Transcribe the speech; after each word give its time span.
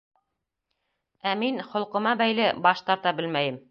Ә 1.33 1.35
мин, 1.43 1.61
холҡома 1.69 2.17
бәйле, 2.25 2.53
баш 2.69 2.87
тарта 2.91 3.19
белмәйем. 3.23 3.59